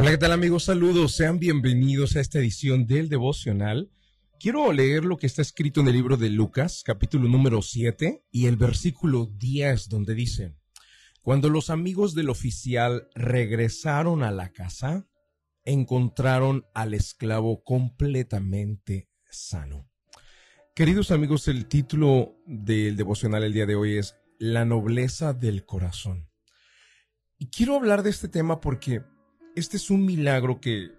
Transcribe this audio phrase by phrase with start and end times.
[0.00, 0.62] Hola, ¿qué tal amigos?
[0.62, 3.90] Saludos, sean bienvenidos a esta edición del devocional.
[4.38, 8.46] Quiero leer lo que está escrito en el libro de Lucas, capítulo número 7 y
[8.46, 10.54] el versículo 10, donde dice,
[11.20, 15.08] Cuando los amigos del oficial regresaron a la casa,
[15.64, 19.90] encontraron al esclavo completamente sano.
[20.76, 26.30] Queridos amigos, el título del devocional el día de hoy es La nobleza del corazón.
[27.36, 29.02] Y quiero hablar de este tema porque
[29.58, 30.92] este es un milagro que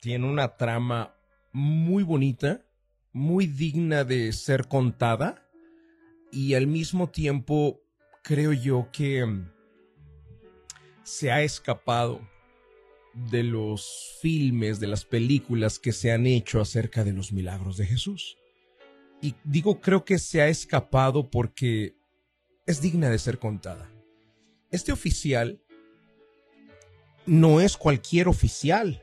[0.00, 1.16] tiene una trama
[1.52, 2.64] muy bonita,
[3.12, 5.48] muy digna de ser contada
[6.30, 7.80] y al mismo tiempo
[8.22, 9.50] creo yo que mm,
[11.02, 12.26] se ha escapado
[13.14, 17.86] de los filmes, de las películas que se han hecho acerca de los milagros de
[17.86, 18.38] Jesús.
[19.20, 21.96] Y digo creo que se ha escapado porque
[22.64, 23.90] es digna de ser contada.
[24.70, 25.60] Este oficial
[27.26, 29.02] no es cualquier oficial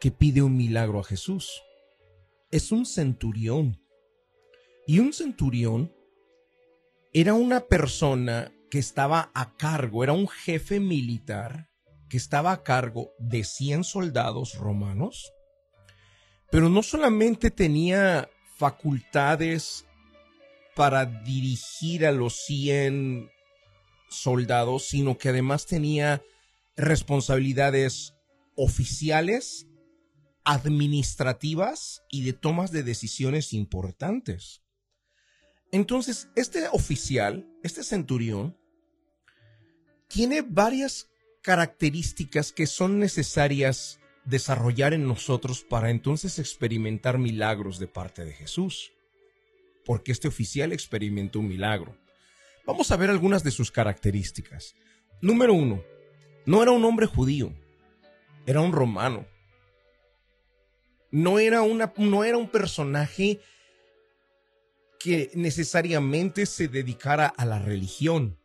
[0.00, 1.62] que pide un milagro a Jesús.
[2.50, 3.80] Es un centurión.
[4.86, 5.92] Y un centurión
[7.12, 11.68] era una persona que estaba a cargo, era un jefe militar
[12.08, 15.32] que estaba a cargo de 100 soldados romanos,
[16.50, 19.86] pero no solamente tenía facultades
[20.74, 23.30] para dirigir a los 100
[24.08, 26.22] soldados, sino que además tenía
[26.80, 28.14] responsabilidades
[28.56, 29.66] oficiales,
[30.44, 34.62] administrativas y de tomas de decisiones importantes.
[35.72, 38.56] Entonces, este oficial, este centurión,
[40.08, 41.08] tiene varias
[41.42, 48.92] características que son necesarias desarrollar en nosotros para entonces experimentar milagros de parte de Jesús.
[49.84, 51.96] Porque este oficial experimentó un milagro.
[52.66, 54.74] Vamos a ver algunas de sus características.
[55.22, 55.82] Número uno,
[56.46, 57.52] no era un hombre judío,
[58.46, 59.26] era un romano.
[61.10, 63.40] No era, una, no era un personaje
[64.98, 68.38] que necesariamente se dedicara a la religión.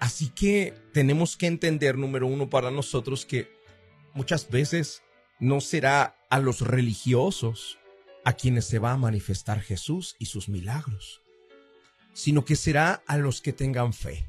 [0.00, 3.48] Así que tenemos que entender, número uno, para nosotros que
[4.14, 5.02] muchas veces
[5.38, 7.78] no será a los religiosos
[8.24, 11.22] a quienes se va a manifestar Jesús y sus milagros,
[12.12, 14.28] sino que será a los que tengan fe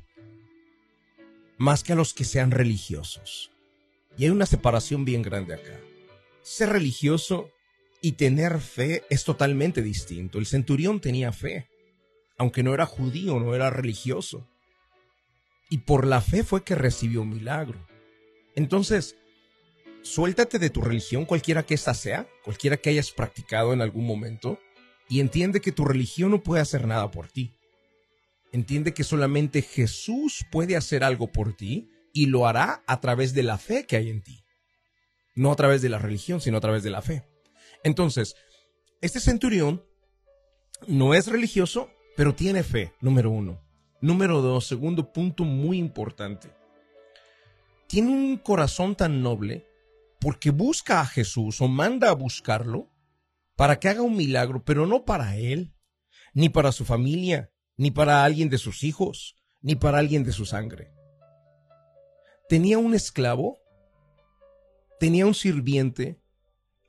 [1.60, 3.52] más que a los que sean religiosos.
[4.18, 5.80] Y hay una separación bien grande acá.
[6.42, 7.52] Ser religioso
[8.02, 10.40] y tener fe es totalmente distinto.
[10.40, 11.68] El centurión tenía fe,
[12.38, 14.48] aunque no era judío, no era religioso.
[15.70, 17.78] Y por la fe fue que recibió milagro.
[18.56, 19.18] Entonces,
[20.02, 24.60] suéltate de tu religión, cualquiera que ésta sea, cualquiera que hayas practicado en algún momento,
[25.10, 27.54] y entiende que tu religión no puede hacer nada por ti.
[28.52, 33.44] Entiende que solamente Jesús puede hacer algo por ti y lo hará a través de
[33.44, 34.44] la fe que hay en ti.
[35.36, 37.26] No a través de la religión, sino a través de la fe.
[37.84, 38.36] Entonces,
[39.02, 39.86] este centurión
[40.88, 43.62] no es religioso, pero tiene fe, número uno.
[44.02, 46.50] Número dos, segundo punto muy importante.
[47.88, 49.66] Tiene un corazón tan noble
[50.20, 52.90] porque busca a Jesús o manda a buscarlo
[53.56, 55.74] para que haga un milagro, pero no para él,
[56.34, 60.46] ni para su familia, ni para alguien de sus hijos, ni para alguien de su
[60.46, 60.92] sangre.
[62.50, 63.58] Tenía un esclavo,
[65.00, 66.20] tenía un sirviente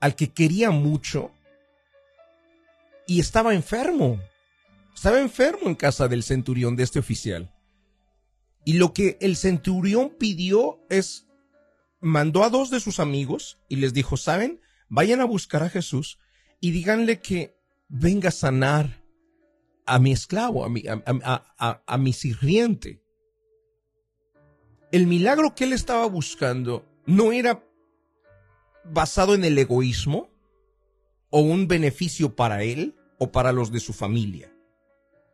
[0.00, 1.30] al que quería mucho
[3.06, 4.20] y estaba enfermo.
[4.92, 7.54] Estaba enfermo en casa del centurión de este oficial.
[8.64, 11.28] Y lo que el centurión pidió es,
[12.00, 14.60] mandó a dos de sus amigos y les dijo, ¿saben?
[14.88, 16.18] Vayan a buscar a Jesús
[16.58, 17.54] y díganle que
[17.88, 18.99] venga a sanar
[19.90, 23.02] a mi esclavo, a mi, a, mi sirviente.
[24.92, 27.64] El milagro que él estaba buscando no era
[28.84, 30.30] basado en el egoísmo
[31.30, 34.54] o un beneficio para él o para los de su familia.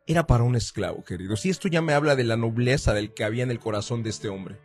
[0.07, 1.45] Era para un esclavo, queridos.
[1.45, 4.09] Y esto ya me habla de la nobleza del que había en el corazón de
[4.09, 4.59] este hombre.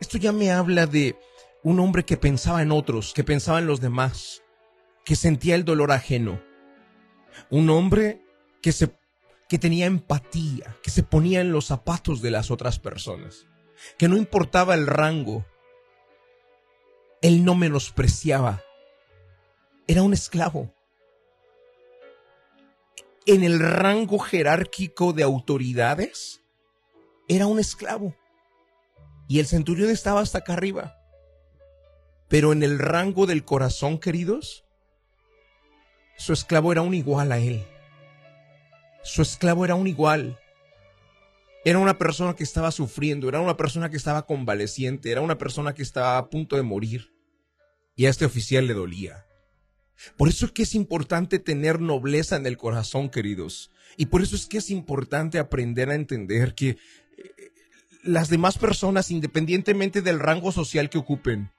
[0.00, 1.16] Esto ya me habla de
[1.62, 4.42] un hombre que pensaba en otros, que pensaba en los demás,
[5.04, 6.42] que sentía el dolor ajeno.
[7.50, 8.20] Un hombre
[8.60, 9.01] que se
[9.52, 13.46] que tenía empatía, que se ponía en los zapatos de las otras personas,
[13.98, 15.44] que no importaba el rango,
[17.20, 18.62] él no menospreciaba,
[19.86, 20.74] era un esclavo.
[23.26, 26.40] En el rango jerárquico de autoridades,
[27.28, 28.16] era un esclavo.
[29.28, 30.96] Y el centurión estaba hasta acá arriba.
[32.28, 34.64] Pero en el rango del corazón, queridos,
[36.16, 37.66] su esclavo era un igual a él.
[39.02, 40.38] Su esclavo era un igual.
[41.64, 45.74] Era una persona que estaba sufriendo, era una persona que estaba convaleciente, era una persona
[45.74, 47.12] que estaba a punto de morir.
[47.94, 49.26] Y a este oficial le dolía.
[50.16, 53.70] Por eso es que es importante tener nobleza en el corazón, queridos.
[53.96, 56.78] Y por eso es que es importante aprender a entender que eh,
[58.02, 61.50] las demás personas, independientemente del rango social que ocupen,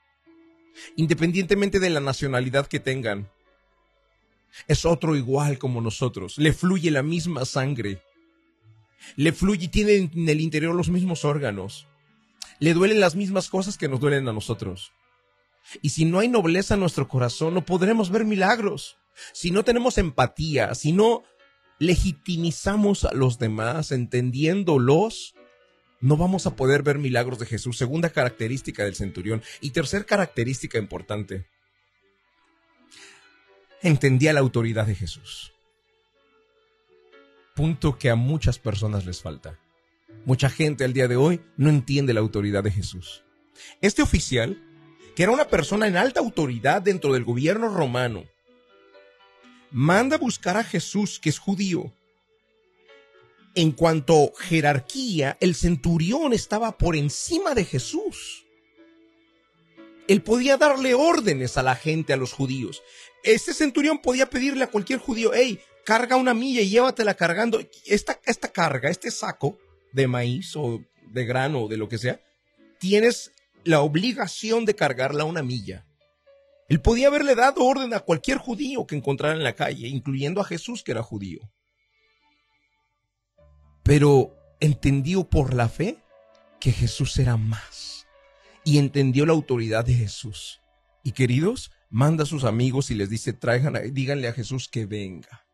[0.96, 3.30] independientemente de la nacionalidad que tengan,
[4.68, 6.38] es otro igual como nosotros.
[6.38, 8.02] Le fluye la misma sangre.
[9.16, 11.88] Le fluye y tiene en el interior los mismos órganos.
[12.60, 14.92] Le duelen las mismas cosas que nos duelen a nosotros.
[15.82, 18.98] Y si no hay nobleza en nuestro corazón, no podremos ver milagros.
[19.32, 21.24] Si no tenemos empatía, si no
[21.80, 25.36] legitimizamos a los demás entendiéndolos,
[26.00, 27.78] no vamos a poder ver milagros de Jesús.
[27.78, 29.42] Segunda característica del centurión.
[29.62, 31.46] Y tercer característica importante.
[33.84, 35.54] Entendía la autoridad de Jesús.
[37.56, 39.60] Punto que a muchas personas les falta.
[40.26, 43.24] Mucha gente al día de hoy no entiende la autoridad de Jesús.
[43.82, 44.58] Este oficial
[45.16, 48.26] que era una persona en alta autoridad dentro del gobierno romano,
[49.72, 51.94] manda buscar a Jesús, que es judío.
[53.56, 58.43] En cuanto jerarquía, el centurión estaba por encima de Jesús.
[60.08, 62.84] Él podía darle órdenes a la gente, a los judíos.
[63.24, 67.62] Este centurión podía pedirle a cualquier judío, hey, carga una milla y llévatela cargando.
[67.86, 69.58] Esta, esta carga, este saco
[69.94, 72.20] de maíz o de grano o de lo que sea,
[72.80, 73.32] tienes
[73.64, 75.86] la obligación de cargarla una milla.
[76.68, 80.46] Él podía haberle dado orden a cualquier judío que encontrara en la calle, incluyendo a
[80.46, 81.40] Jesús que era judío.
[83.84, 85.98] Pero entendió por la fe
[86.60, 88.03] que Jesús era más
[88.64, 90.62] y entendió la autoridad de Jesús.
[91.04, 95.46] Y queridos, manda a sus amigos y les dice, traigan, díganle a Jesús que venga.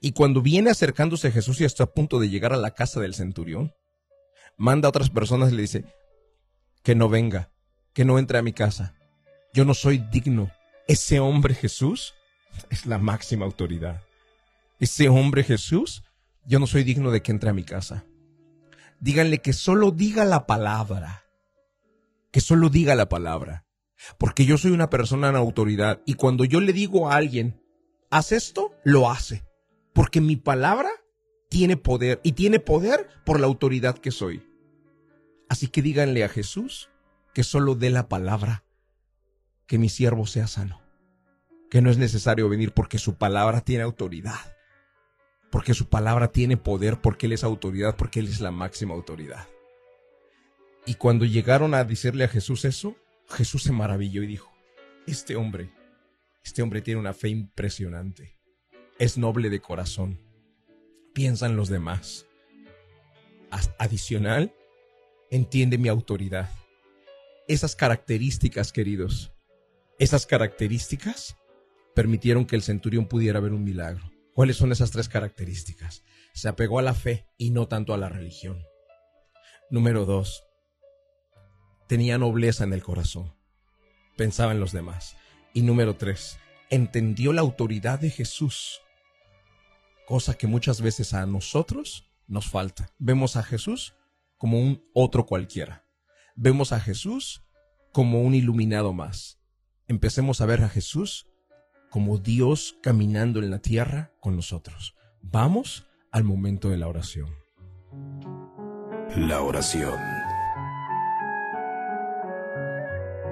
[0.00, 3.00] Y cuando viene acercándose a Jesús y está a punto de llegar a la casa
[3.00, 3.72] del centurión,
[4.56, 5.84] manda a otras personas y le dice,
[6.82, 7.50] que no venga,
[7.92, 8.94] que no entre a mi casa.
[9.52, 10.50] Yo no soy digno.
[10.86, 12.14] Ese hombre Jesús
[12.70, 14.02] es la máxima autoridad.
[14.78, 16.02] Ese hombre Jesús,
[16.46, 18.04] yo no soy digno de que entre a mi casa.
[18.98, 21.24] Díganle que solo diga la palabra.
[22.30, 23.66] Que solo diga la palabra.
[24.18, 27.60] Porque yo soy una persona en autoridad y cuando yo le digo a alguien,
[28.10, 29.44] haz esto, lo hace.
[29.92, 30.90] Porque mi palabra
[31.48, 34.46] tiene poder y tiene poder por la autoridad que soy.
[35.48, 36.88] Así que díganle a Jesús
[37.34, 38.64] que solo dé la palabra,
[39.66, 40.80] que mi siervo sea sano,
[41.70, 44.56] que no es necesario venir porque su palabra tiene autoridad,
[45.50, 49.48] porque su palabra tiene poder, porque Él es autoridad, porque Él es la máxima autoridad.
[50.86, 52.96] Y cuando llegaron a decirle a Jesús eso,
[53.28, 54.52] Jesús se maravilló y dijo,
[55.06, 55.70] este hombre,
[56.44, 58.38] este hombre tiene una fe impresionante,
[58.98, 60.18] es noble de corazón,
[61.12, 62.26] piensa en los demás.
[63.78, 64.54] Adicional,
[65.30, 66.50] entiende mi autoridad.
[67.48, 69.32] Esas características, queridos,
[69.98, 71.36] esas características
[71.94, 74.10] permitieron que el centurión pudiera ver un milagro.
[74.34, 76.04] ¿Cuáles son esas tres características?
[76.32, 78.62] Se apegó a la fe y no tanto a la religión.
[79.68, 80.44] Número dos,
[81.90, 83.34] tenía nobleza en el corazón.
[84.16, 85.16] Pensaba en los demás.
[85.52, 86.38] Y número tres,
[86.70, 88.80] entendió la autoridad de Jesús.
[90.06, 92.92] Cosa que muchas veces a nosotros nos falta.
[93.00, 93.96] Vemos a Jesús
[94.38, 95.84] como un otro cualquiera.
[96.36, 97.42] Vemos a Jesús
[97.90, 99.40] como un iluminado más.
[99.88, 101.26] Empecemos a ver a Jesús
[101.90, 104.94] como Dios caminando en la tierra con nosotros.
[105.22, 107.34] Vamos al momento de la oración.
[109.16, 110.19] La oración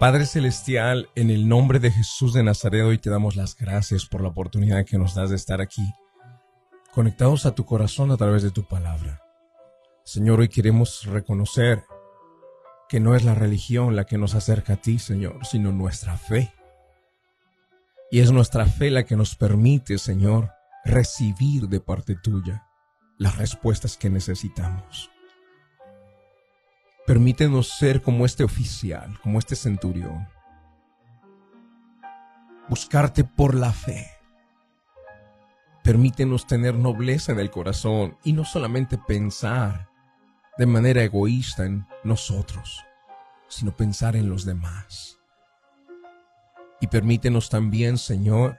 [0.00, 4.22] Padre Celestial, en el nombre de Jesús de Nazaret, hoy te damos las gracias por
[4.22, 5.92] la oportunidad que nos das de estar aquí,
[6.90, 9.20] conectados a tu corazón a través de tu palabra.
[10.02, 11.84] Señor, hoy queremos reconocer
[12.88, 16.50] que no es la religión la que nos acerca a ti, Señor, sino nuestra fe.
[18.10, 20.50] Y es nuestra fe la que nos permite, Señor,
[20.82, 22.66] recibir de parte tuya
[23.18, 25.10] las respuestas que necesitamos.
[27.06, 30.28] Permítenos ser como este oficial, como este centurión.
[32.68, 34.06] Buscarte por la fe.
[35.82, 39.88] Permítenos tener nobleza en el corazón y no solamente pensar
[40.58, 42.84] de manera egoísta en nosotros,
[43.48, 45.18] sino pensar en los demás.
[46.80, 48.58] Y permítenos también, Señor,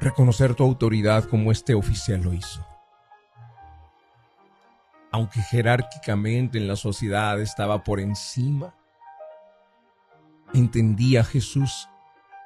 [0.00, 2.73] reconocer tu autoridad como este oficial lo hizo.
[5.14, 8.74] Aunque jerárquicamente en la sociedad estaba por encima,
[10.52, 11.88] entendía Jesús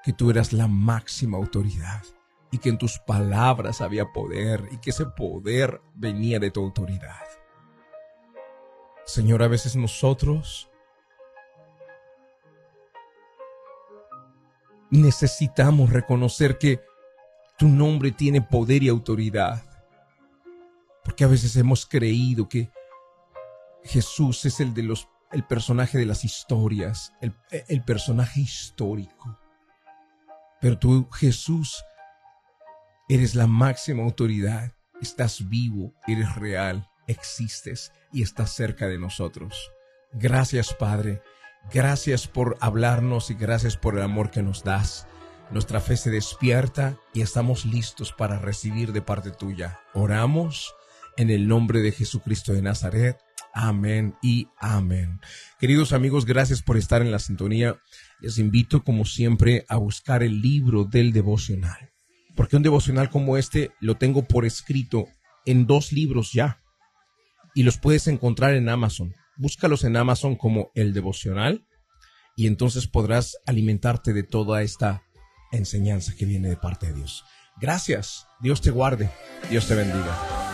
[0.05, 2.03] que tú eras la máxima autoridad
[2.51, 7.25] y que en tus palabras había poder y que ese poder venía de tu autoridad.
[9.07, 10.71] Señor, a veces nosotros
[14.91, 16.83] necesitamos reconocer que
[17.57, 19.68] tu nombre tiene poder y autoridad.
[21.09, 22.71] Porque a veces hemos creído que
[23.83, 29.39] Jesús es el de los el personaje de las historias, el, el personaje histórico.
[30.61, 31.83] Pero tú, Jesús,
[33.09, 39.73] eres la máxima autoridad, estás vivo, eres real, existes y estás cerca de nosotros.
[40.13, 41.23] Gracias Padre,
[41.73, 45.07] gracias por hablarnos y gracias por el amor que nos das.
[45.51, 49.81] Nuestra fe se despierta y estamos listos para recibir de parte tuya.
[49.95, 50.75] Oramos
[51.19, 53.19] en el nombre de Jesucristo de Nazaret.
[53.53, 55.21] Amén y amén.
[55.59, 57.77] Queridos amigos, gracias por estar en la sintonía.
[58.21, 61.91] Les invito, como siempre, a buscar el libro del devocional.
[62.37, 65.09] Porque un devocional como este lo tengo por escrito
[65.45, 66.63] en dos libros ya
[67.55, 69.13] y los puedes encontrar en Amazon.
[69.37, 71.67] Búscalos en Amazon como el devocional
[72.37, 75.03] y entonces podrás alimentarte de toda esta
[75.51, 77.25] enseñanza que viene de parte de Dios.
[77.61, 79.11] Gracias, Dios te guarde,
[79.51, 80.48] Dios te bendiga.